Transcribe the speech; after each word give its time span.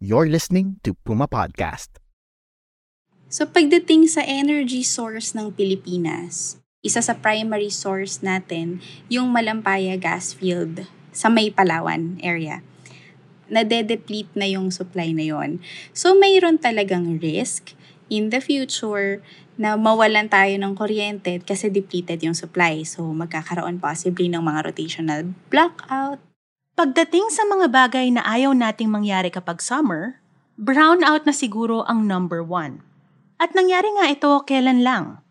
You're 0.00 0.32
listening 0.32 0.80
to 0.80 0.96
Puma 0.96 1.28
Podcast. 1.28 2.00
So 3.28 3.44
pagdating 3.44 4.08
sa 4.08 4.24
energy 4.24 4.80
source 4.80 5.36
ng 5.36 5.52
Pilipinas, 5.52 6.56
isa 6.80 7.04
sa 7.04 7.20
primary 7.20 7.68
source 7.68 8.24
natin 8.24 8.80
yung 9.12 9.28
Malampaya 9.28 10.00
gas 10.00 10.32
field 10.32 10.88
sa 11.12 11.28
May 11.28 11.52
Palawan 11.52 12.16
area. 12.24 12.64
Nade-deplete 13.52 14.32
na 14.32 14.48
yung 14.48 14.72
supply 14.72 15.12
na 15.12 15.28
yon. 15.28 15.60
So 15.92 16.16
mayroon 16.16 16.56
talagang 16.56 17.20
risk 17.20 17.76
in 18.08 18.32
the 18.32 18.40
future 18.40 19.20
na 19.60 19.76
mawalan 19.76 20.32
tayo 20.32 20.56
ng 20.56 20.80
kuryente 20.80 21.44
kasi 21.44 21.68
depleted 21.68 22.24
yung 22.24 22.32
supply. 22.32 22.88
So 22.88 23.04
magkakaroon 23.12 23.76
possibly 23.76 24.32
ng 24.32 24.40
mga 24.40 24.64
rotational 24.64 25.36
blackout, 25.52 26.24
Pagdating 26.78 27.28
sa 27.28 27.44
mga 27.44 27.66
bagay 27.68 28.08
na 28.14 28.22
ayaw 28.22 28.54
nating 28.54 28.88
mangyari 28.88 29.28
kapag 29.28 29.58
summer, 29.58 30.22
brownout 30.54 31.26
na 31.26 31.34
siguro 31.34 31.82
ang 31.84 32.06
number 32.06 32.40
one. 32.40 32.80
At 33.40 33.56
nangyari 33.56 33.88
nga 33.96 34.06
ito 34.12 34.44
kailan 34.44 34.84
lang. 34.84 35.24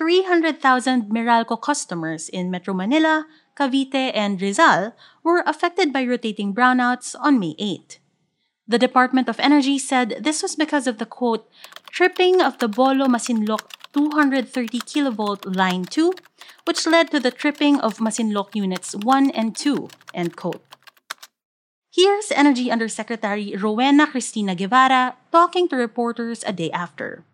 300,000 0.00 1.12
Meralco 1.12 1.60
customers 1.60 2.32
in 2.32 2.48
Metro 2.48 2.72
Manila, 2.72 3.28
Cavite, 3.52 4.10
and 4.16 4.40
Rizal 4.40 4.96
were 5.20 5.44
affected 5.44 5.92
by 5.92 6.02
rotating 6.02 6.56
brownouts 6.56 7.12
on 7.20 7.36
May 7.38 7.54
8. 7.60 8.00
The 8.66 8.80
Department 8.80 9.28
of 9.28 9.38
Energy 9.38 9.76
said 9.78 10.24
this 10.24 10.40
was 10.40 10.56
because 10.56 10.88
of 10.88 10.96
the 10.96 11.04
quote, 11.04 11.44
tripping 11.92 12.40
of 12.40 12.56
the 12.56 12.68
Bolo 12.68 13.04
Masinloc 13.04 13.68
230 13.92 14.80
kilovolt 14.80 15.44
line 15.44 15.84
2, 15.84 16.12
which 16.64 16.86
led 16.86 17.10
to 17.12 17.20
the 17.20 17.30
tripping 17.30 17.76
of 17.80 18.00
Masinloc 18.00 18.56
units 18.56 18.96
1 18.96 19.30
and 19.36 19.52
2, 19.54 19.88
end 20.14 20.36
quote. 20.36 20.64
Here's 21.92 22.32
Energy 22.32 22.70
Undersecretary 22.72 23.52
Rowena 23.54 24.06
Cristina 24.06 24.54
Guevara 24.56 25.14
talking 25.30 25.68
to 25.68 25.76
reporters 25.76 26.42
a 26.46 26.52
day 26.52 26.70
after. 26.72 27.24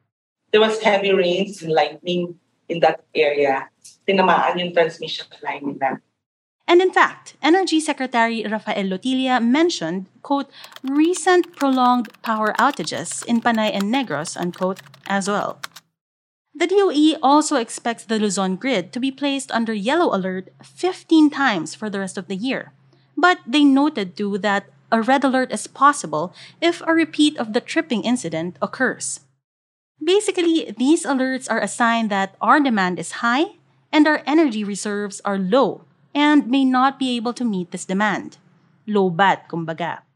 there 0.51 0.61
was 0.61 0.81
heavy 0.83 1.13
rains 1.13 1.63
and 1.63 1.73
lightning 1.73 2.41
in 2.69 2.81
that 2.81 3.05
area. 3.15 3.69
Tinamaan 4.07 4.59
yung 4.59 4.73
transmission 4.73 5.27
line 5.45 5.77
nila. 5.77 6.01
And 6.67 6.83
in 6.83 6.93
fact, 6.93 7.37
Energy 7.41 7.81
Secretary 7.81 8.45
Rafael 8.45 8.85
Lotilla 8.89 9.41
mentioned, 9.41 10.07
quote, 10.23 10.51
recent 10.83 11.57
prolonged 11.57 12.13
power 12.23 12.53
outages 12.59 13.25
in 13.25 13.41
Panay 13.41 13.73
and 13.73 13.95
Negros, 13.95 14.37
unquote, 14.37 14.81
as 15.07 15.29
well. 15.29 15.61
The 16.53 16.67
DOE 16.67 17.17
also 17.23 17.57
expects 17.57 18.05
the 18.05 18.19
Luzon 18.19 18.57
grid 18.57 18.93
to 18.93 19.01
be 19.01 19.13
placed 19.13 19.53
under 19.53 19.73
yellow 19.73 20.15
alert 20.15 20.51
15 20.63 21.31
times 21.31 21.75
for 21.75 21.89
the 21.89 22.01
rest 22.01 22.19
of 22.19 22.29
the 22.29 22.37
year. 22.37 22.73
But 23.19 23.43
they 23.43 23.67
noted 23.67 24.15
too 24.15 24.39
that 24.39 24.71
a 24.95 25.03
red 25.03 25.27
alert 25.27 25.51
is 25.51 25.67
possible 25.67 26.33
if 26.63 26.81
a 26.87 26.95
repeat 26.95 27.37
of 27.37 27.53
the 27.53 27.61
tripping 27.61 28.07
incident 28.07 28.57
occurs. 28.63 29.27
Basically, 29.99 30.71
these 30.79 31.05
alerts 31.05 31.51
are 31.51 31.59
a 31.59 31.67
sign 31.67 32.09
that 32.09 32.39
our 32.41 32.63
demand 32.63 33.03
is 33.03 33.19
high 33.19 33.59
and 33.91 34.07
our 34.07 34.23
energy 34.25 34.63
reserves 34.63 35.21
are 35.27 35.37
low 35.37 35.83
and 36.15 36.47
may 36.47 36.65
not 36.65 36.99
be 36.99 37.17
able 37.17 37.35
to 37.35 37.45
meet 37.45 37.73
this 37.75 37.85
demand. 37.85 38.39
Low 38.87 39.11
bat, 39.11 39.51
kumbaga. 39.51 40.07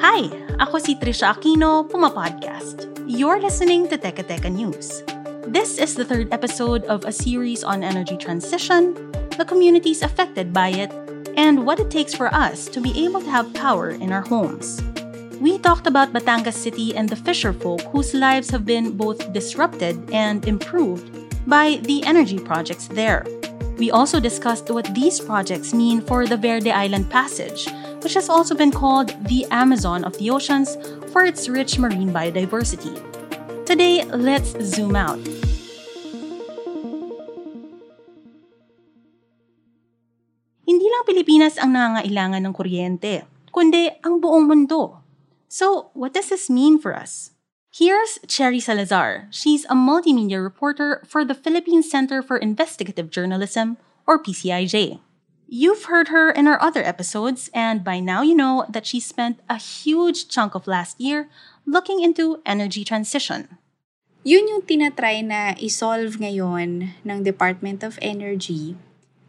Hi, 0.00 0.32
ako 0.56 0.80
si 0.80 0.96
Trisha 0.96 1.36
Aquino, 1.36 1.84
Puma 1.84 2.08
Podcast. 2.08 2.88
You're 3.04 3.38
listening 3.38 3.86
to 3.92 4.00
Teka 4.00 4.24
Teka 4.24 4.48
News. 4.48 5.04
This 5.46 5.78
is 5.78 5.94
the 5.94 6.04
third 6.04 6.32
episode 6.32 6.84
of 6.84 7.04
a 7.04 7.12
series 7.12 7.64
on 7.64 7.82
energy 7.82 8.16
transition, 8.16 8.94
the 9.36 9.44
communities 9.44 10.02
affected 10.02 10.52
by 10.52 10.68
it, 10.68 10.92
and 11.36 11.64
what 11.64 11.80
it 11.80 11.90
takes 11.90 12.14
for 12.14 12.32
us 12.34 12.66
to 12.68 12.80
be 12.80 13.04
able 13.04 13.20
to 13.20 13.30
have 13.30 13.54
power 13.54 13.90
in 13.90 14.12
our 14.12 14.20
homes. 14.20 14.82
We 15.40 15.58
talked 15.58 15.86
about 15.86 16.12
Batangas 16.12 16.54
City 16.54 16.94
and 16.94 17.08
the 17.08 17.16
fisher 17.16 17.52
folk 17.52 17.80
whose 17.92 18.14
lives 18.14 18.50
have 18.50 18.66
been 18.66 18.96
both 18.96 19.32
disrupted 19.32 20.10
and 20.12 20.46
improved 20.46 21.10
by 21.48 21.80
the 21.82 22.04
energy 22.04 22.38
projects 22.38 22.88
there. 22.88 23.24
We 23.78 23.90
also 23.90 24.20
discussed 24.20 24.70
what 24.70 24.94
these 24.94 25.20
projects 25.20 25.72
mean 25.72 26.02
for 26.02 26.26
the 26.26 26.36
Verde 26.36 26.70
Island 26.70 27.10
Passage, 27.10 27.66
which 28.02 28.14
has 28.14 28.28
also 28.28 28.54
been 28.54 28.70
called 28.70 29.16
the 29.26 29.46
Amazon 29.50 30.04
of 30.04 30.16
the 30.18 30.30
oceans 30.30 30.76
for 31.12 31.24
its 31.24 31.48
rich 31.48 31.78
marine 31.78 32.12
biodiversity. 32.12 33.09
Today, 33.70 34.02
let's 34.02 34.50
zoom 34.66 34.98
out. 34.98 35.22
Hindi 40.66 40.86
lang 40.90 41.06
Pilipinas 41.06 41.54
ang 41.54 41.78
nangangailangan 41.78 42.50
ng 42.50 42.50
kuryente, 42.50 43.30
kundi 43.54 43.94
ang 44.02 44.18
buong 44.18 44.50
mundo. 44.50 45.06
So, 45.46 45.94
what 45.94 46.10
does 46.18 46.34
this 46.34 46.50
mean 46.50 46.82
for 46.82 46.98
us? 46.98 47.30
Here's 47.70 48.18
Cherry 48.26 48.58
Salazar. 48.58 49.30
She's 49.30 49.62
a 49.70 49.78
multimedia 49.78 50.42
reporter 50.42 51.06
for 51.06 51.22
the 51.22 51.38
Philippine 51.38 51.86
Center 51.86 52.26
for 52.26 52.42
Investigative 52.42 53.06
Journalism, 53.06 53.78
or 54.02 54.18
PCIJ. 54.18 54.98
You've 55.46 55.86
heard 55.86 56.14
her 56.14 56.30
in 56.30 56.46
our 56.46 56.62
other 56.62 56.82
episodes, 56.82 57.50
and 57.54 57.82
by 57.82 57.98
now 57.98 58.22
you 58.22 58.34
know 58.34 58.66
that 58.66 58.86
she 58.86 58.98
spent 58.98 59.38
a 59.46 59.58
huge 59.58 60.26
chunk 60.26 60.54
of 60.54 60.66
last 60.66 60.98
year 60.98 61.30
looking 61.66 62.02
into 62.02 62.42
energy 62.46 62.82
transition. 62.82 63.59
Yun 64.20 64.52
yung 64.52 64.62
tinatry 64.68 65.24
na 65.24 65.56
isolve 65.56 66.20
ngayon 66.20 66.92
ng 66.92 67.18
Department 67.24 67.80
of 67.80 67.96
Energy 68.04 68.76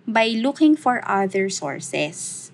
by 0.04 0.36
looking 0.36 0.76
for 0.76 1.00
other 1.08 1.48
sources. 1.48 2.52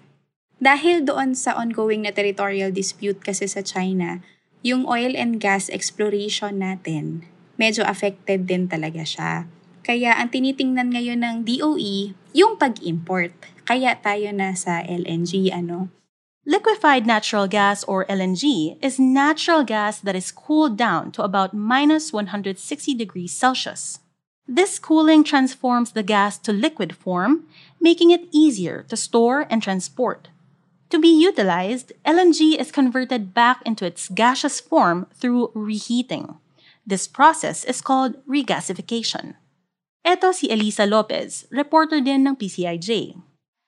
Dahil 0.62 1.02
doon 1.02 1.34
sa 1.34 1.58
ongoing 1.58 2.06
na 2.06 2.14
territorial 2.14 2.70
dispute 2.70 3.26
kasi 3.26 3.50
sa 3.50 3.66
China, 3.66 4.22
yung 4.62 4.86
oil 4.86 5.18
and 5.18 5.42
gas 5.42 5.66
exploration 5.74 6.62
natin, 6.62 7.26
medyo 7.58 7.81
affected 7.81 8.46
din 8.46 8.70
talaga 8.70 9.02
siya. 9.02 9.50
Kaya 9.81 10.14
ang 10.22 10.30
tinitingnan 10.30 10.94
ngayon 10.94 11.26
ng 11.26 11.36
DOE, 11.42 12.14
yung 12.38 12.53
pag-import. 12.62 13.34
Kaya 13.66 13.97
tayo 13.97 14.30
na 14.30 14.53
sa 14.53 14.86
LNG, 14.86 15.50
ano? 15.50 15.90
Liquefied 16.47 17.06
natural 17.06 17.46
gas 17.46 17.84
or 17.84 18.06
LNG 18.06 18.80
is 18.81 18.97
natural 18.97 19.66
gas 19.66 20.00
that 20.00 20.16
is 20.16 20.31
cooled 20.31 20.78
down 20.78 21.12
to 21.12 21.22
about 21.22 21.53
minus 21.53 22.13
160 22.13 22.96
degrees 22.96 23.34
Celsius. 23.35 24.00
This 24.47 24.80
cooling 24.80 25.25
transforms 25.25 25.91
the 25.91 26.08
gas 26.08 26.38
to 26.47 26.53
liquid 26.53 26.96
form, 26.96 27.44
making 27.81 28.12
it 28.12 28.31
easier 28.31 28.85
to 28.88 28.96
store 28.96 29.46
and 29.50 29.62
transport. 29.62 30.30
To 30.91 31.00
be 31.00 31.12
utilized, 31.12 31.91
LNG 32.06 32.56
is 32.56 32.72
converted 32.72 33.34
back 33.34 33.59
into 33.66 33.84
its 33.84 34.08
gaseous 34.08 34.62
form 34.62 35.08
through 35.14 35.52
reheating. 35.53 36.40
This 36.88 37.09
process 37.09 37.66
is 37.66 37.81
called 37.84 38.24
regasification. 38.24 39.35
Ito 40.08 40.32
si 40.32 40.47
Elisa 40.47 40.88
Lopez, 40.88 41.44
reporter 41.52 41.99
din 41.99 42.23
ng 42.23 42.40
PCIJ. 42.40 43.20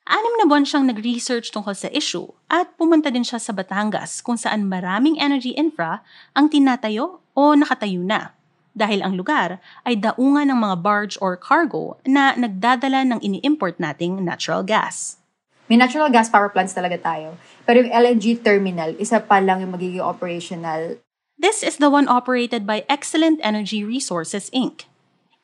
Anim 0.09 0.41
na 0.41 0.49
buwan 0.49 0.65
siyang 0.65 0.89
nag-research 0.89 1.53
tungkol 1.53 1.77
sa 1.77 1.85
issue 1.93 2.25
at 2.49 2.73
pumunta 2.81 3.13
din 3.13 3.21
siya 3.21 3.37
sa 3.37 3.53
Batangas 3.53 4.25
kung 4.25 4.41
saan 4.41 4.65
maraming 4.65 5.21
energy 5.21 5.53
infra 5.53 6.01
ang 6.33 6.49
tinatayo 6.49 7.21
o 7.37 7.53
nakatayo 7.53 8.01
na 8.01 8.33
dahil 8.73 9.05
ang 9.05 9.13
lugar 9.13 9.61
ay 9.85 9.93
daungan 10.01 10.49
ng 10.49 10.57
mga 10.57 10.75
barge 10.81 11.15
or 11.21 11.37
cargo 11.37 12.01
na 12.09 12.33
nagdadala 12.33 13.05
ng 13.05 13.19
ini-import 13.21 13.77
nating 13.77 14.25
natural 14.25 14.65
gas. 14.65 15.21
May 15.69 15.77
natural 15.77 16.09
gas 16.09 16.25
power 16.25 16.49
plants 16.49 16.73
talaga 16.73 16.97
tayo. 16.97 17.37
Pero 17.69 17.85
yung 17.85 17.93
LNG 17.93 18.41
terminal, 18.41 18.97
isa 18.97 19.21
pa 19.21 19.37
lang 19.37 19.61
yung 19.61 19.77
magiging 19.77 20.01
operational. 20.01 20.97
This 21.37 21.61
is 21.61 21.77
the 21.77 21.93
one 21.93 22.09
operated 22.09 22.65
by 22.65 22.81
Excellent 22.89 23.37
Energy 23.45 23.85
Resources 23.85 24.49
Inc. 24.49 24.89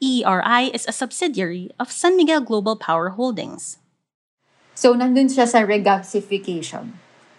ERI 0.02 0.74
is 0.74 0.90
a 0.90 0.96
subsidiary 0.96 1.70
of 1.78 1.94
San 1.94 2.18
Miguel 2.18 2.42
Global 2.42 2.74
Power 2.74 3.14
Holdings. 3.14 3.78
So, 4.75 4.92
nandun 4.92 5.31
siya 5.31 5.48
sa 5.48 5.63
regasification. 5.63 6.92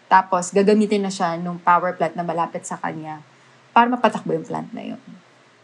Tapos, 0.08 0.50
gagamitin 0.56 1.04
na 1.04 1.12
siya 1.12 1.36
nung 1.36 1.60
power 1.60 1.92
plant 1.92 2.16
na 2.16 2.24
malapit 2.24 2.64
sa 2.64 2.80
kanya 2.80 3.20
para 3.76 3.92
mapatakbo 3.92 4.32
yung 4.32 4.48
plant 4.48 4.72
na 4.72 4.96
yun. 4.96 5.02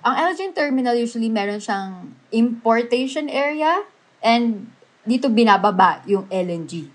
Ang 0.04 0.14
LNG 0.19 0.52
terminal 0.52 0.92
usually 0.98 1.32
meron 1.32 1.62
siyang 1.62 2.12
importation 2.28 3.32
area 3.32 3.88
and 4.20 4.69
dito 5.08 5.32
binababa 5.32 6.04
yung 6.04 6.28
LNG. 6.28 6.92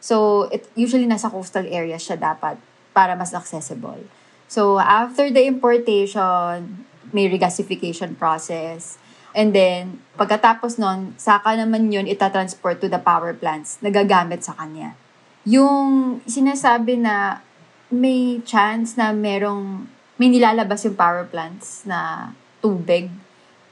So, 0.00 0.48
it 0.48 0.72
usually 0.72 1.04
nasa 1.04 1.28
coastal 1.28 1.68
area 1.68 2.00
siya 2.00 2.16
dapat 2.16 2.56
para 2.96 3.12
mas 3.12 3.36
accessible. 3.36 4.00
So, 4.48 4.80
after 4.80 5.28
the 5.28 5.44
importation, 5.44 6.86
may 7.12 7.28
regasification 7.28 8.16
process. 8.16 8.96
And 9.34 9.50
then, 9.50 9.98
pagkatapos 10.14 10.78
nun, 10.78 11.18
saka 11.18 11.58
naman 11.58 11.90
yun 11.90 12.06
itatransport 12.06 12.78
to 12.78 12.86
the 12.86 13.02
power 13.02 13.34
plants 13.34 13.82
na 13.82 13.90
gagamit 13.90 14.46
sa 14.46 14.54
kanya. 14.54 14.94
Yung 15.42 16.22
sinasabi 16.22 16.94
na 16.94 17.42
may 17.90 18.38
chance 18.46 18.94
na 18.94 19.10
merong, 19.10 19.90
may 20.22 20.30
nilalabas 20.30 20.86
yung 20.86 20.94
power 20.94 21.26
plants 21.26 21.82
na 21.82 22.30
tubig, 22.62 23.10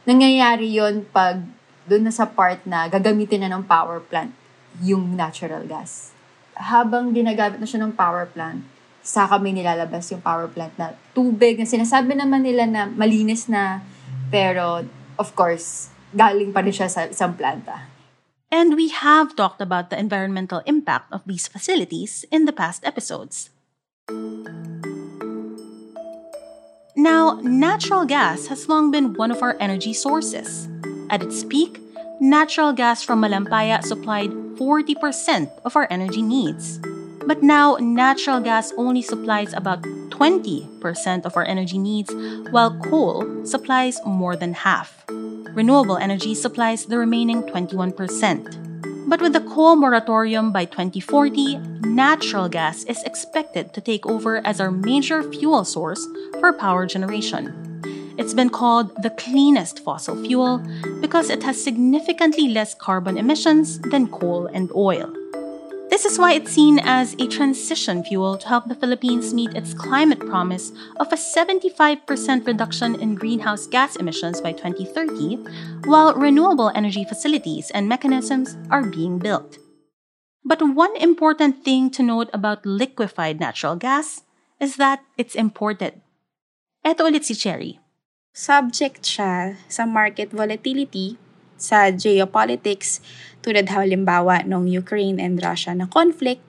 nangyayari 0.03 0.67
yon 0.67 1.07
pag 1.15 1.39
doon 1.87 2.11
na 2.11 2.15
sa 2.15 2.27
part 2.27 2.63
na 2.67 2.91
gagamitin 2.91 3.47
na 3.47 3.55
ng 3.55 3.63
power 3.63 4.03
plant 4.03 4.35
yung 4.83 5.15
natural 5.15 5.63
gas. 5.67 6.11
Habang 6.59 7.15
ginagamit 7.15 7.63
na 7.63 7.67
siya 7.71 7.87
ng 7.87 7.95
power 7.95 8.27
plant, 8.27 8.67
sa 9.03 9.27
kami 9.27 9.51
nilalabas 9.51 10.11
yung 10.15 10.23
power 10.23 10.47
plant 10.47 10.71
na 10.79 10.95
tubig 11.11 11.59
na 11.59 11.67
sinasabi 11.67 12.15
naman 12.15 12.47
nila 12.47 12.71
na 12.71 12.87
malinis 12.87 13.51
na 13.51 13.83
pero 14.31 14.87
of 15.19 15.35
course 15.37 15.93
galing 16.13 16.53
pa 16.53 16.61
rin 16.61 16.73
siya 16.73 16.89
sa 16.89 17.09
isang 17.09 17.37
planta. 17.37 17.89
And 18.53 18.77
we 18.77 18.93
have 18.93 19.33
talked 19.33 19.65
about 19.65 19.89
the 19.89 19.97
environmental 19.97 20.61
impact 20.69 21.09
of 21.09 21.25
these 21.25 21.49
facilities 21.49 22.29
in 22.29 22.45
the 22.45 22.53
past 22.53 22.85
episodes. 22.85 23.49
Now, 26.93 27.41
natural 27.41 28.05
gas 28.05 28.53
has 28.53 28.69
long 28.69 28.93
been 28.93 29.17
one 29.17 29.33
of 29.33 29.41
our 29.41 29.57
energy 29.57 29.97
sources. 29.97 30.69
At 31.09 31.25
its 31.25 31.45
peak, 31.49 31.81
natural 32.21 32.77
gas 32.77 33.03
from 33.03 33.25
Malampaya 33.25 33.81
supplied 33.81 34.31
40% 34.61 35.49
of 35.65 35.75
our 35.75 35.89
energy 35.89 36.21
needs. 36.21 36.79
But 37.25 37.43
now, 37.43 37.81
natural 37.81 38.41
gas 38.45 38.73
only 38.77 39.01
supplies 39.01 39.57
about 39.57 39.81
20% 40.13 41.25
of 41.25 41.37
our 41.37 41.45
energy 41.45 41.79
needs, 41.79 42.13
while 42.51 42.79
coal 42.85 43.45
supplies 43.45 43.99
more 44.05 44.37
than 44.37 44.53
half. 44.53 45.05
Renewable 45.09 45.97
energy 45.97 46.35
supplies 46.35 46.87
the 46.87 46.99
remaining 46.99 47.43
21%. 47.43 49.09
But 49.09 49.21
with 49.21 49.33
the 49.33 49.41
coal 49.41 49.77
moratorium 49.77 50.53
by 50.53 50.67
2040, 50.67 51.57
natural 51.85 52.49
gas 52.49 52.85
is 52.85 53.03
expected 53.03 53.73
to 53.75 53.81
take 53.81 54.07
over 54.07 54.45
as 54.47 54.61
our 54.61 54.71
major 54.71 55.23
fuel 55.23 55.65
source 55.65 56.07
for 56.41 56.53
power 56.53 56.87
generation. 56.87 57.73
It's 58.19 58.35
been 58.35 58.51
called 58.51 59.03
the 59.03 59.11
cleanest 59.11 59.81
fossil 59.81 60.17
fuel 60.25 60.59
because 61.01 61.31
it 61.31 61.43
has 61.43 61.63
significantly 61.63 62.49
less 62.49 62.75
carbon 62.75 63.17
emissions 63.17 63.81
than 63.81 64.09
coal 64.09 64.47
and 64.47 64.71
oil. 64.75 65.13
This 65.93 66.09
is 66.09 66.17
why 66.19 66.33
it's 66.33 66.57
seen 66.57 66.81
as 66.81 67.13
a 67.21 67.29
transition 67.29 68.01
fuel 68.01 68.41
to 68.41 68.49
help 68.49 68.65
the 68.65 68.75
Philippines 68.75 69.37
meet 69.37 69.53
its 69.53 69.77
climate 69.77 70.25
promise 70.25 70.73
of 70.97 71.13
a 71.13 71.21
75% 71.21 72.01
reduction 72.47 72.97
in 72.97 73.15
greenhouse 73.15 73.67
gas 73.67 73.97
emissions 73.97 74.41
by 74.41 74.57
2030, 74.57 75.37
while 75.85 76.15
renewable 76.17 76.73
energy 76.75 77.05
facilities 77.05 77.69
and 77.77 77.93
mechanisms 77.93 78.57
are 78.71 78.89
being 78.89 79.19
built. 79.19 79.59
But 80.43 80.65
one 80.65 80.97
important 80.97 81.63
thing 81.63 81.91
to 81.91 82.03
note 82.03 82.31
about 82.33 82.65
liquefied 82.65 83.39
natural 83.39 83.77
gas 83.77 84.25
is 84.59 84.77
that 84.77 85.05
it's 85.19 85.37
imported. 85.37 86.01
Eto 86.81 87.05
ulit 87.05 87.29
si 87.29 87.37
Cherry. 87.37 87.85
Subject 88.33 89.05
siya 89.05 89.61
sa 89.69 89.85
market 89.85 90.33
volatility, 90.33 91.21
sa 91.63 91.95
geopolitics, 91.95 92.99
tulad 93.39 93.71
halimbawa 93.71 94.43
nung 94.43 94.67
Ukraine 94.67 95.23
and 95.23 95.39
Russia 95.39 95.71
na 95.71 95.87
conflict. 95.87 96.43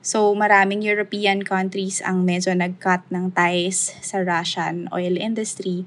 So 0.00 0.30
maraming 0.32 0.80
European 0.80 1.42
countries 1.42 1.98
ang 2.00 2.22
medyo 2.22 2.54
nag-cut 2.54 3.02
ng 3.10 3.34
ties 3.34 3.92
sa 4.00 4.22
Russian 4.22 4.86
oil 4.94 5.18
industry. 5.18 5.84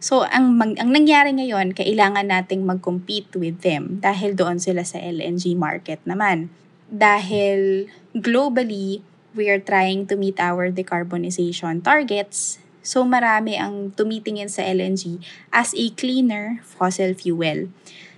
So 0.00 0.26
ang, 0.26 0.56
mag, 0.56 0.76
ang 0.80 0.90
nangyari 0.92 1.32
ngayon, 1.32 1.76
kailangan 1.76 2.28
nating 2.28 2.64
mag-compete 2.64 3.32
with 3.36 3.62
them 3.64 4.00
dahil 4.04 4.34
doon 4.36 4.60
sila 4.60 4.82
sa 4.84 5.00
LNG 5.00 5.54
market 5.54 6.00
naman. 6.04 6.52
Dahil 6.92 7.88
globally, 8.12 9.00
we 9.32 9.48
are 9.48 9.62
trying 9.62 10.04
to 10.10 10.18
meet 10.18 10.36
our 10.42 10.68
decarbonization 10.68 11.80
targets. 11.80 12.60
So 12.84 13.00
marami 13.06 13.56
ang 13.56 13.96
tumitingin 13.96 14.52
sa 14.52 14.60
LNG 14.66 15.24
as 15.48 15.72
a 15.72 15.88
cleaner 15.96 16.60
fossil 16.66 17.16
fuel. 17.16 17.72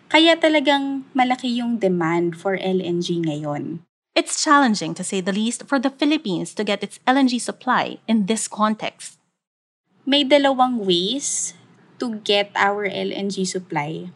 Kaya 0.07 0.39
talagang 0.39 1.03
malaki 1.19 1.51
yung 1.59 1.83
demand 1.83 2.39
for 2.39 2.55
LNG 2.55 3.27
ngayon. 3.27 3.83
It's 4.15 4.39
challenging, 4.39 4.95
to 4.95 5.03
say 5.03 5.19
the 5.19 5.35
least, 5.35 5.67
for 5.67 5.83
the 5.83 5.91
Philippines 5.91 6.55
to 6.55 6.63
get 6.63 6.87
its 6.87 7.03
LNG 7.11 7.43
supply 7.43 7.99
in 8.07 8.31
this 8.31 8.47
context. 8.47 9.19
May 10.07 10.23
dalawang 10.23 10.87
ways 10.87 11.59
to 11.99 12.23
get 12.23 12.55
our 12.55 12.87
LNG 12.87 13.51
supply. 13.51 14.15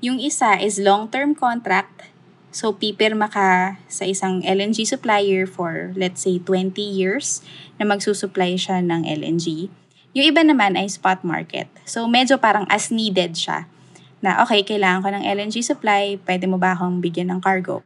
Yung 0.00 0.16
isa 0.16 0.56
is 0.56 0.80
long-term 0.80 1.36
contract. 1.36 2.08
So, 2.48 2.72
pipirma 2.72 3.28
ka 3.28 3.76
sa 3.92 4.08
isang 4.08 4.40
LNG 4.40 4.88
supplier 4.88 5.44
for, 5.44 5.92
let's 6.00 6.24
say, 6.24 6.40
20 6.40 6.80
years 6.80 7.44
na 7.76 7.84
magsusupply 7.84 8.56
siya 8.56 8.80
ng 8.80 9.04
LNG. 9.04 9.68
Yung 10.16 10.26
iba 10.32 10.40
naman 10.40 10.80
ay 10.80 10.88
spot 10.88 11.20
market. 11.20 11.68
So, 11.84 12.08
medyo 12.08 12.40
parang 12.40 12.64
as 12.72 12.88
needed 12.88 13.36
siya 13.36 13.68
na 14.22 14.42
okay, 14.42 14.62
kailangan 14.62 15.02
ko 15.02 15.08
ng 15.12 15.24
LNG 15.24 15.64
supply, 15.64 16.16
pwede 16.24 16.48
mo 16.48 16.56
ba 16.56 16.76
akong 16.76 17.00
bigyan 17.00 17.32
ng 17.32 17.40
cargo? 17.40 17.84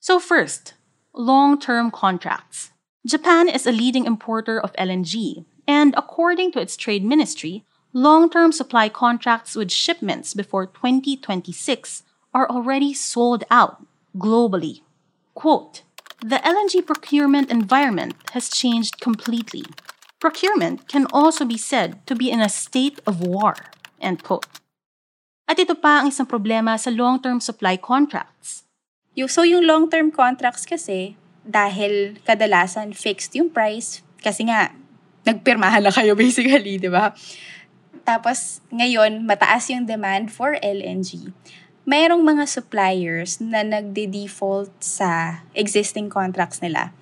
So 0.00 0.20
first, 0.20 0.74
long-term 1.14 1.90
contracts. 1.90 2.72
Japan 3.06 3.48
is 3.48 3.66
a 3.66 3.72
leading 3.72 4.04
importer 4.04 4.60
of 4.60 4.72
LNG, 4.76 5.44
and 5.68 5.94
according 5.96 6.52
to 6.52 6.60
its 6.60 6.76
trade 6.76 7.04
ministry, 7.04 7.64
long-term 7.92 8.52
supply 8.52 8.88
contracts 8.88 9.54
with 9.54 9.70
shipments 9.70 10.34
before 10.34 10.66
2026 10.66 12.02
are 12.32 12.48
already 12.50 12.92
sold 12.92 13.44
out 13.50 13.86
globally. 14.16 14.82
Quote, 15.34 15.82
the 16.20 16.40
LNG 16.40 16.84
procurement 16.86 17.50
environment 17.50 18.14
has 18.32 18.48
changed 18.48 19.00
completely. 19.00 19.64
Procurement 20.20 20.88
can 20.88 21.06
also 21.12 21.44
be 21.44 21.58
said 21.58 22.04
to 22.06 22.14
be 22.14 22.30
in 22.30 22.40
a 22.40 22.48
state 22.48 23.00
of 23.06 23.20
war. 23.20 23.54
End 24.00 24.22
quote. 24.22 24.46
At 25.44 25.60
ito 25.60 25.76
pa 25.76 26.00
ang 26.00 26.08
isang 26.08 26.24
problema 26.24 26.72
sa 26.80 26.88
long-term 26.88 27.40
supply 27.40 27.76
contracts. 27.76 28.64
So 29.28 29.44
yung 29.44 29.68
long-term 29.68 30.10
contracts 30.10 30.64
kasi, 30.64 31.14
dahil 31.44 32.18
kadalasan 32.24 32.96
fixed 32.96 33.36
yung 33.36 33.52
price, 33.52 34.00
kasi 34.24 34.48
nga, 34.48 34.72
nagpirmahan 35.28 35.84
na 35.84 35.92
kayo 35.92 36.16
basically, 36.20 36.80
di 36.80 36.88
ba? 36.88 37.12
Tapos, 38.04 38.60
ngayon, 38.68 39.24
mataas 39.24 39.72
yung 39.72 39.88
demand 39.88 40.28
for 40.32 40.56
LNG. 40.60 41.32
Mayroong 41.84 42.24
mga 42.24 42.44
suppliers 42.48 43.40
na 43.40 43.60
nagde-default 43.60 44.72
sa 44.80 45.44
existing 45.52 46.08
contracts 46.08 46.64
nila 46.64 46.96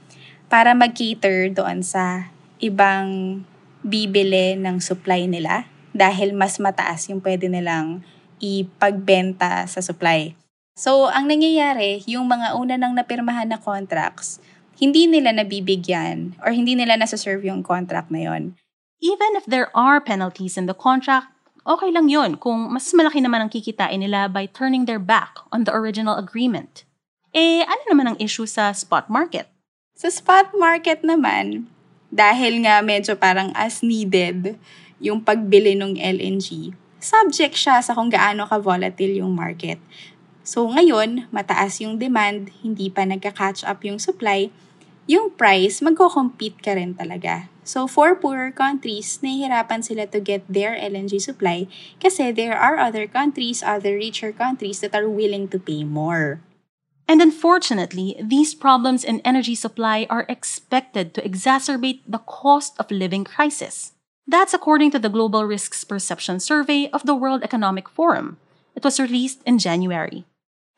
para 0.51 0.75
mag-cater 0.75 1.51
doon 1.55 1.87
sa 1.87 2.35
ibang 2.59 3.41
bibili 3.83 4.59
ng 4.59 4.79
supply 4.79 5.27
nila 5.27 5.67
dahil 5.95 6.35
mas 6.35 6.59
mataas 6.59 7.11
yung 7.11 7.23
pwede 7.23 7.51
nilang 7.51 8.03
ipagbenta 8.43 9.65
sa 9.71 9.79
supply. 9.79 10.35
So, 10.75 11.07
ang 11.07 11.31
nangyayari, 11.31 12.03
yung 12.11 12.27
mga 12.27 12.59
una 12.59 12.75
nang 12.75 12.99
napirmahan 12.99 13.55
na 13.55 13.63
contracts, 13.63 14.43
hindi 14.83 15.07
nila 15.07 15.31
nabibigyan 15.31 16.35
or 16.43 16.51
hindi 16.51 16.75
nila 16.75 16.99
nasa-serve 16.99 17.47
yung 17.47 17.63
contract 17.63 18.11
na 18.11 18.27
yon. 18.27 18.59
Even 18.99 19.39
if 19.39 19.47
there 19.47 19.71
are 19.79 20.03
penalties 20.03 20.59
in 20.59 20.67
the 20.67 20.75
contract, 20.75 21.31
okay 21.63 21.95
lang 21.95 22.11
yon 22.11 22.35
kung 22.35 22.75
mas 22.75 22.91
malaki 22.91 23.23
naman 23.23 23.47
ang 23.47 23.51
kikitain 23.53 24.03
nila 24.03 24.27
by 24.27 24.51
turning 24.51 24.89
their 24.91 24.99
back 24.99 25.39
on 25.55 25.63
the 25.63 25.73
original 25.75 26.19
agreement. 26.19 26.83
Eh, 27.31 27.63
ano 27.63 27.83
naman 27.87 28.07
ang 28.13 28.19
issue 28.19 28.49
sa 28.49 28.75
spot 28.75 29.07
market? 29.07 29.47
Sa 29.95 30.11
spot 30.11 30.51
market 30.59 31.07
naman, 31.07 31.71
dahil 32.13 32.61
nga 32.67 32.83
medyo 32.85 33.17
parang 33.17 33.55
as 33.57 33.81
needed 33.81 34.59
yung 35.01 35.23
pagbili 35.23 35.73
ng 35.79 35.97
LNG, 35.97 36.77
subject 37.03 37.59
siya 37.59 37.83
sa 37.83 37.93
kung 37.93 38.09
gaano 38.09 38.47
ka-volatile 38.47 39.19
yung 39.19 39.35
market. 39.35 39.83
So 40.47 40.67
ngayon, 40.71 41.31
mataas 41.35 41.83
yung 41.83 41.99
demand, 41.99 42.51
hindi 42.63 42.91
pa 42.91 43.03
nagka-catch 43.07 43.67
up 43.67 43.83
yung 43.83 43.99
supply, 43.99 44.51
yung 45.11 45.35
price, 45.35 45.83
magko-compete 45.83 46.63
ka 46.63 46.79
rin 46.79 46.95
talaga. 46.95 47.51
So 47.63 47.87
for 47.87 48.15
poorer 48.19 48.51
countries, 48.51 49.23
nahihirapan 49.23 49.87
sila 49.87 50.07
to 50.11 50.19
get 50.19 50.43
their 50.51 50.75
LNG 50.75 51.23
supply 51.23 51.71
kasi 52.03 52.35
there 52.35 52.59
are 52.59 52.79
other 52.79 53.07
countries, 53.07 53.63
other 53.63 53.95
richer 53.95 54.35
countries 54.35 54.83
that 54.83 54.95
are 54.95 55.07
willing 55.07 55.47
to 55.51 55.59
pay 55.63 55.87
more. 55.87 56.43
And 57.07 57.23
unfortunately, 57.23 58.19
these 58.23 58.55
problems 58.55 59.05
in 59.05 59.23
energy 59.23 59.55
supply 59.55 60.07
are 60.11 60.27
expected 60.31 61.15
to 61.15 61.23
exacerbate 61.23 62.03
the 62.07 62.23
cost 62.23 62.79
of 62.79 62.91
living 62.91 63.23
crisis. 63.23 63.93
That's 64.27 64.55
according 64.55 64.93
to 64.93 64.99
the 64.99 65.11
Global 65.11 65.45
Risks 65.45 65.83
Perception 65.83 66.39
Survey 66.39 66.89
of 66.93 67.03
the 67.03 67.15
World 67.15 67.43
Economic 67.43 67.89
Forum. 67.89 68.39
It 68.77 68.85
was 68.85 69.01
released 69.01 69.43
in 69.45 69.59
January. 69.59 70.25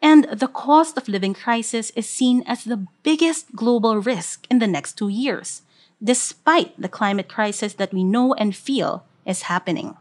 And 0.00 0.24
the 0.32 0.48
cost 0.48 0.96
of 0.96 1.08
living 1.08 1.32
crisis 1.32 1.90
is 1.96 2.08
seen 2.08 2.42
as 2.46 2.64
the 2.64 2.84
biggest 3.02 3.56
global 3.56 4.00
risk 4.00 4.46
in 4.50 4.58
the 4.58 4.66
next 4.66 4.96
two 4.96 5.08
years, 5.08 5.62
despite 6.02 6.76
the 6.80 6.88
climate 6.88 7.28
crisis 7.28 7.74
that 7.74 7.92
we 7.92 8.04
know 8.04 8.34
and 8.34 8.56
feel 8.56 9.04
is 9.24 9.48
happening. 9.48 9.96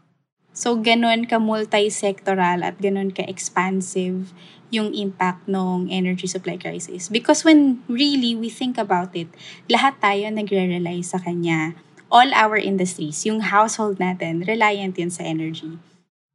So, 0.54 0.76
ganun 0.76 1.26
ka 1.28 1.40
multi-sectoral 1.40 2.62
at 2.62 2.78
ganun 2.78 3.10
ka 3.10 3.26
expansive 3.26 4.30
yung 4.70 4.94
impact 4.94 5.48
ng 5.50 5.90
energy 5.90 6.26
supply 6.26 6.56
crisis. 6.56 7.10
Because 7.10 7.42
when 7.42 7.82
really 7.90 8.36
we 8.36 8.48
think 8.48 8.78
about 8.78 9.16
it, 9.18 9.28
lahat 9.66 9.98
tayo 9.98 10.30
nagre-rely 10.30 11.02
sa 11.02 11.18
kanya. 11.18 11.74
All 12.14 12.30
our 12.30 12.54
industries, 12.54 13.26
yung 13.26 13.42
household 13.42 13.98
natin, 13.98 14.46
reliant 14.46 14.94
yun 14.94 15.10
sa 15.10 15.26
energy. 15.26 15.82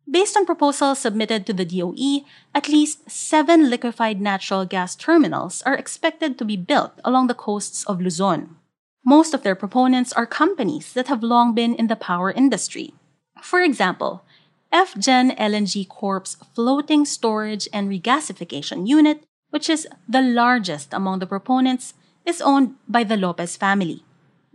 Based 0.03 0.35
on 0.35 0.43
proposals 0.43 0.99
submitted 0.99 1.47
to 1.47 1.55
the 1.55 1.63
DOE, 1.63 2.27
at 2.51 2.67
least 2.67 3.07
seven 3.07 3.71
liquefied 3.71 4.19
natural 4.19 4.67
gas 4.67 4.91
terminals 4.91 5.63
are 5.63 5.79
expected 5.79 6.35
to 6.35 6.43
be 6.43 6.59
built 6.59 6.99
along 7.07 7.31
the 7.31 7.37
coasts 7.37 7.87
of 7.87 8.03
Luzon. 8.03 8.59
Most 9.07 9.31
of 9.31 9.47
their 9.47 9.55
proponents 9.55 10.11
are 10.11 10.27
companies 10.27 10.91
that 10.91 11.07
have 11.07 11.23
long 11.23 11.55
been 11.55 11.75
in 11.79 11.87
the 11.87 11.95
power 11.95 12.27
industry. 12.27 12.91
For 13.39 13.63
example, 13.63 14.27
FGen 14.75 15.31
LNG 15.39 15.87
Corp's 15.87 16.35
floating 16.51 17.05
storage 17.05 17.71
and 17.71 17.87
regasification 17.87 18.83
unit, 18.83 19.23
which 19.47 19.69
is 19.69 19.87
the 20.03 20.21
largest 20.21 20.91
among 20.91 21.23
the 21.23 21.31
proponents, 21.31 21.93
is 22.25 22.43
owned 22.43 22.75
by 22.83 23.07
the 23.07 23.15
Lopez 23.15 23.55
family. 23.55 24.03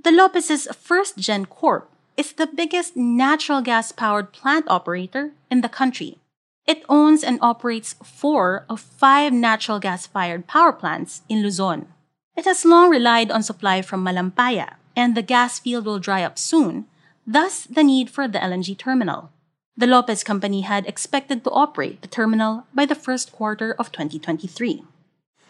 The 0.04 0.12
Lopez's 0.12 0.68
first 0.76 1.16
gen 1.16 1.46
corp 1.46 1.88
is 2.18 2.32
the 2.32 2.46
biggest 2.46 2.94
natural 2.94 3.62
gas 3.62 3.90
powered 3.90 4.37
plant 4.37 4.66
operator 4.68 5.32
in 5.50 5.62
the 5.62 5.73
country. 5.73 6.18
It 6.66 6.84
owns 6.90 7.25
and 7.25 7.38
operates 7.40 7.96
four 8.04 8.66
of 8.68 8.80
five 8.84 9.32
natural 9.32 9.80
gas 9.80 10.06
fired 10.06 10.46
power 10.46 10.73
plants 10.73 11.23
in 11.26 11.40
Luzon. 11.40 11.88
It 12.37 12.44
has 12.44 12.66
long 12.66 12.90
relied 12.90 13.30
on 13.30 13.42
supply 13.42 13.80
from 13.80 14.04
Malampaya, 14.04 14.76
and 14.94 15.14
the 15.14 15.25
gas 15.25 15.58
field 15.58 15.87
will 15.87 15.99
dry 15.99 16.23
up 16.23 16.38
soon, 16.38 16.84
thus 17.26 17.64
the 17.64 17.82
need 17.82 18.11
for 18.11 18.28
the 18.28 18.38
LNG 18.38 18.76
terminal. 18.76 19.30
The 19.75 19.87
Lopez 19.87 20.23
Company 20.23 20.68
had 20.68 20.84
expected 20.84 21.44
to 21.44 21.50
operate 21.50 22.02
the 22.02 22.12
terminal 22.12 22.66
by 22.75 22.84
the 22.84 22.94
first 22.94 23.32
quarter 23.32 23.73
of 23.78 23.90
2023. 23.90 24.84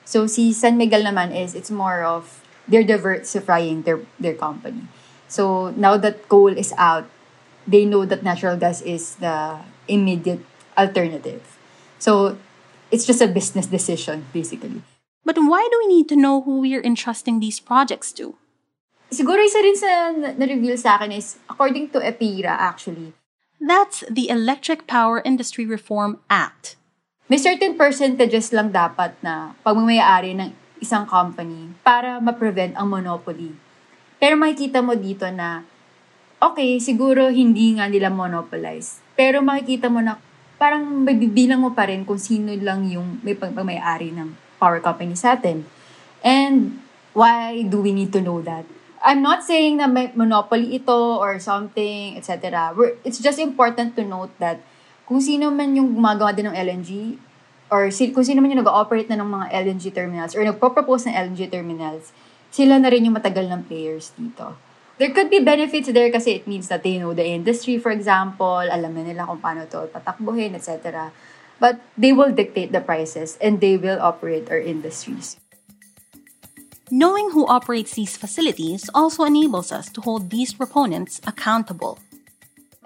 So 0.04 0.28
si 0.28 0.52
San 0.52 0.78
Miguel 0.78 1.02
naman 1.02 1.34
is 1.34 1.56
it's 1.56 1.73
more 1.75 2.04
of 2.04 2.43
they're 2.68 2.87
diversifying 2.87 3.83
their 3.83 4.00
their 4.21 4.35
company. 4.35 4.88
So 5.28 5.73
now 5.76 5.97
that 5.99 6.28
coal 6.28 6.52
is 6.52 6.73
out, 6.76 7.09
they 7.66 7.85
know 7.85 8.04
that 8.04 8.23
natural 8.23 8.56
gas 8.56 8.80
is 8.83 9.16
the 9.16 9.61
immediate 9.88 10.44
alternative. 10.78 11.42
So 11.99 12.37
it's 12.90 13.06
just 13.06 13.21
a 13.21 13.28
business 13.28 13.66
decision 13.66 14.26
basically. 14.33 14.83
But 15.25 15.40
why 15.40 15.66
do 15.73 15.76
we 15.80 15.88
need 15.88 16.09
to 16.12 16.16
know 16.16 16.42
who 16.42 16.61
we 16.61 16.76
are 16.76 16.85
entrusting 16.85 17.40
these 17.40 17.59
projects 17.59 18.12
to? 18.21 18.37
Siguro 19.09 19.40
isa 19.40 19.61
rin 19.62 19.76
sa 19.76 20.12
na- 20.12 20.35
na-reveal 20.37 20.76
sa 20.76 21.00
akin 21.00 21.12
is 21.12 21.40
according 21.49 21.88
to 21.97 22.02
EPIRA 22.02 22.50
actually, 22.50 23.12
That's 23.64 24.04
the 24.11 24.28
Electric 24.28 24.85
Power 24.85 25.23
Industry 25.25 25.64
Reform 25.64 26.21
Act. 26.28 26.76
may 27.25 27.40
certain 27.40 27.73
percentages 27.73 28.52
lang 28.52 28.68
dapat 28.68 29.16
na 29.25 29.56
pagmamayari 29.64 30.37
ng 30.37 30.52
isang 30.85 31.09
company 31.09 31.73
para 31.81 32.21
ma-prevent 32.21 32.76
ang 32.76 32.93
monopoly. 32.93 33.57
Pero 34.21 34.37
makikita 34.37 34.85
mo 34.85 34.93
dito 34.93 35.25
na, 35.33 35.64
okay, 36.38 36.76
siguro 36.76 37.33
hindi 37.33 37.75
nga 37.81 37.88
nila 37.88 38.12
monopolize. 38.12 39.00
Pero 39.17 39.41
makikita 39.41 39.88
mo 39.88 40.05
na 40.05 40.21
parang 40.61 40.85
mabibilang 41.03 41.64
mo 41.64 41.73
pa 41.73 41.88
rin 41.88 42.05
kung 42.05 42.21
sino 42.21 42.53
lang 42.61 42.85
yung 42.87 43.25
may 43.25 43.35
pagmamayari 43.35 44.12
ng 44.12 44.61
power 44.61 44.79
company 44.85 45.17
sa 45.17 45.35
atin. 45.35 45.64
And 46.25 46.81
why 47.12 47.64
do 47.64 47.81
we 47.81 47.93
need 47.93 48.12
to 48.17 48.21
know 48.21 48.45
that? 48.45 48.64
I'm 49.05 49.21
not 49.21 49.45
saying 49.45 49.85
na 49.85 49.88
may 49.88 50.09
monopoly 50.17 50.81
ito 50.81 51.21
or 51.21 51.37
something, 51.37 52.17
etc. 52.17 52.73
It's 53.05 53.21
just 53.21 53.37
important 53.37 53.93
to 54.00 54.03
note 54.09 54.33
that 54.41 54.64
kung 55.05 55.21
sino 55.21 55.53
man 55.53 55.76
yung 55.76 55.93
gumagawa 55.93 56.33
din 56.33 56.49
ng 56.49 56.57
LNG 56.57 57.21
or 57.75 57.90
si, 57.90 58.14
kung 58.14 58.23
sino 58.23 58.38
man 58.38 58.54
yung 58.54 58.62
nag-operate 58.62 59.11
na 59.11 59.19
ng 59.19 59.26
mga 59.26 59.47
LNG 59.50 59.90
terminals 59.90 60.38
or 60.38 60.47
nagpo-propose 60.47 61.11
ng 61.11 61.14
LNG 61.19 61.50
terminals, 61.50 62.14
sila 62.54 62.78
na 62.78 62.87
rin 62.87 63.02
yung 63.02 63.19
matagal 63.19 63.50
ng 63.50 63.66
players 63.66 64.14
dito. 64.14 64.54
There 64.95 65.11
could 65.11 65.26
be 65.26 65.43
benefits 65.43 65.90
there 65.90 66.07
kasi 66.14 66.38
it 66.38 66.47
means 66.47 66.71
that 66.71 66.87
they 66.87 67.02
know 67.02 67.11
the 67.11 67.26
industry, 67.26 67.83
for 67.83 67.90
example, 67.90 68.62
alam 68.62 68.95
na 68.95 69.02
nila 69.02 69.26
kung 69.26 69.43
paano 69.43 69.66
to 69.66 69.90
patakbuhin, 69.90 70.54
etc. 70.54 71.11
But 71.59 71.83
they 71.99 72.14
will 72.14 72.31
dictate 72.31 72.71
the 72.71 72.78
prices 72.78 73.35
and 73.43 73.59
they 73.59 73.75
will 73.75 73.99
operate 73.99 74.47
our 74.54 74.62
industries. 74.62 75.35
Knowing 76.95 77.35
who 77.35 77.43
operates 77.50 77.99
these 77.99 78.14
facilities 78.14 78.87
also 78.95 79.26
enables 79.26 79.75
us 79.75 79.90
to 79.90 79.99
hold 80.07 80.31
these 80.31 80.54
proponents 80.54 81.19
accountable. 81.26 81.99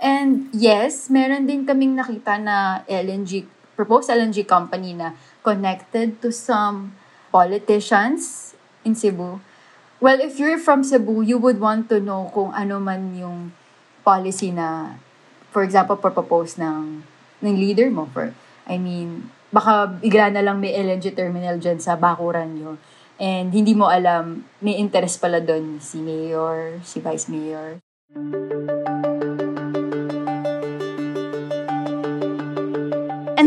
And 0.01 0.49
yes, 0.57 1.13
meron 1.13 1.45
din 1.45 1.69
kaming 1.69 1.93
nakita 1.93 2.41
na 2.41 2.87
LNG, 2.89 3.45
proposed 3.79 4.11
LNG 4.11 4.43
company 4.43 4.91
na 4.91 5.15
connected 5.47 6.19
to 6.19 6.35
some 6.35 6.99
politicians 7.31 8.53
in 8.83 8.99
Cebu. 8.99 9.39
Well, 10.03 10.19
if 10.19 10.43
you're 10.43 10.59
from 10.59 10.83
Cebu, 10.83 11.23
you 11.23 11.39
would 11.39 11.63
want 11.63 11.87
to 11.95 12.03
know 12.03 12.27
kung 12.35 12.51
ano 12.51 12.83
man 12.83 13.15
yung 13.15 13.55
policy 14.03 14.51
na, 14.51 14.99
for 15.55 15.63
example, 15.63 15.95
propose 15.95 16.59
ng, 16.59 17.07
ng 17.39 17.55
leader 17.55 17.87
mo. 17.87 18.11
For, 18.11 18.35
I 18.67 18.83
mean, 18.83 19.31
baka 19.55 19.87
bigla 19.87 20.35
na 20.35 20.43
lang 20.43 20.59
may 20.59 20.75
LNG 20.75 21.15
terminal 21.15 21.63
dyan 21.63 21.79
sa 21.79 21.95
bakuran 21.95 22.59
nyo. 22.59 22.75
And 23.19 23.51
hindi 23.55 23.75
mo 23.75 23.91
alam, 23.91 24.47
may 24.63 24.79
interest 24.79 25.23
pala 25.23 25.39
doon 25.39 25.79
si 25.79 26.03
mayor, 26.03 26.79
si 26.83 26.99
vice 26.99 27.27
mayor. 27.31 27.79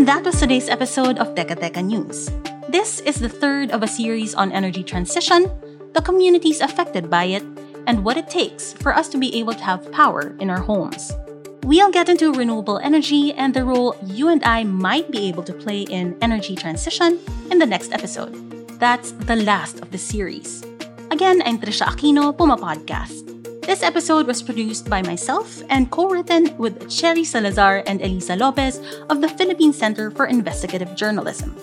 And 0.01 0.07
that 0.07 0.25
was 0.25 0.39
today's 0.39 0.67
episode 0.67 1.19
of 1.19 1.35
Teka 1.35 1.61
Teka 1.61 1.85
News. 1.85 2.25
This 2.69 3.01
is 3.01 3.21
the 3.21 3.29
third 3.29 3.69
of 3.69 3.83
a 3.83 3.87
series 3.87 4.33
on 4.33 4.51
energy 4.51 4.81
transition, 4.81 5.45
the 5.93 6.01
communities 6.01 6.59
affected 6.59 7.07
by 7.07 7.25
it, 7.25 7.43
and 7.85 8.03
what 8.03 8.17
it 8.17 8.27
takes 8.27 8.73
for 8.73 8.97
us 8.97 9.07
to 9.09 9.19
be 9.19 9.29
able 9.37 9.53
to 9.53 9.61
have 9.61 9.91
power 9.91 10.33
in 10.39 10.49
our 10.49 10.57
homes. 10.57 11.13
We'll 11.61 11.91
get 11.91 12.09
into 12.09 12.33
renewable 12.33 12.79
energy 12.79 13.31
and 13.33 13.53
the 13.53 13.63
role 13.63 13.95
you 14.01 14.29
and 14.29 14.43
I 14.43 14.63
might 14.63 15.11
be 15.11 15.29
able 15.29 15.43
to 15.43 15.53
play 15.53 15.81
in 15.81 16.17
energy 16.19 16.55
transition 16.55 17.19
in 17.51 17.59
the 17.59 17.69
next 17.69 17.93
episode. 17.93 18.33
That's 18.81 19.11
the 19.29 19.35
last 19.35 19.81
of 19.81 19.91
the 19.91 19.99
series. 19.99 20.65
Again, 21.11 21.43
I'm 21.45 21.59
Trisha 21.61 21.85
Aquino, 21.85 22.35
Puma 22.35 22.57
Podcast. 22.57 23.30
This 23.61 23.83
episode 23.83 24.25
was 24.25 24.41
produced 24.41 24.89
by 24.89 25.01
myself 25.01 25.61
and 25.69 25.89
co-written 25.91 26.57
with 26.57 26.89
Cherry 26.89 27.23
Salazar 27.23 27.83
and 27.85 28.01
Elisa 28.01 28.35
Lopez 28.35 28.81
of 29.09 29.21
the 29.21 29.29
Philippine 29.29 29.71
Center 29.71 30.09
for 30.09 30.25
Investigative 30.25 30.95
Journalism. 30.97 31.53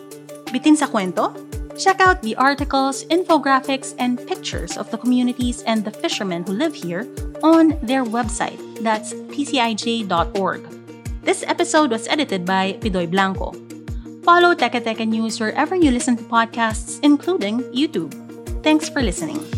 Bitin 0.54 0.78
sa 0.78 0.86
kwento? 0.86 1.34
Check 1.74 2.00
out 2.00 2.22
the 2.22 2.34
articles, 2.38 3.04
infographics, 3.06 3.94
and 3.98 4.18
pictures 4.26 4.78
of 4.78 4.90
the 4.90 4.98
communities 4.98 5.62
and 5.62 5.84
the 5.84 5.94
fishermen 5.94 6.42
who 6.46 6.54
live 6.54 6.74
here 6.74 7.06
on 7.42 7.78
their 7.82 8.02
website. 8.06 8.58
That's 8.82 9.14
pcij.org. 9.34 10.62
This 11.22 11.44
episode 11.46 11.90
was 11.90 12.08
edited 12.08 12.46
by 12.46 12.78
Pidoy 12.78 13.10
Blanco. 13.10 13.54
Follow 14.22 14.54
Teka 14.54 15.06
News 15.06 15.38
wherever 15.38 15.74
you 15.74 15.90
listen 15.90 16.16
to 16.16 16.24
podcasts, 16.24 16.98
including 17.02 17.62
YouTube. 17.74 18.14
Thanks 18.62 18.88
for 18.88 19.02
listening. 19.02 19.57